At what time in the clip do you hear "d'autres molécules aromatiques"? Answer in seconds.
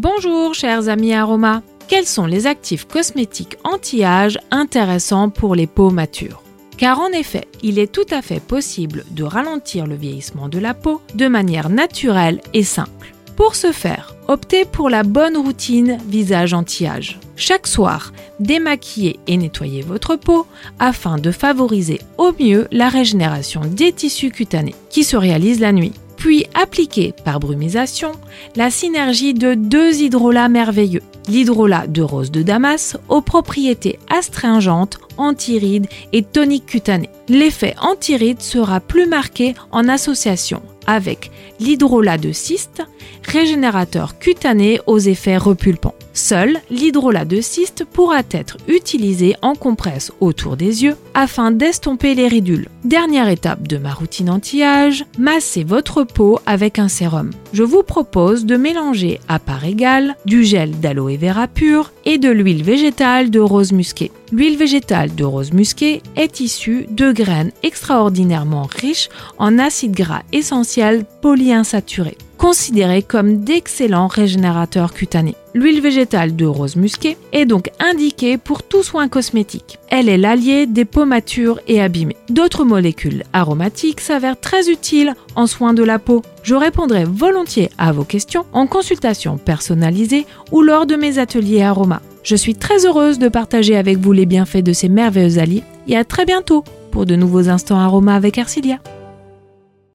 82.30-84.00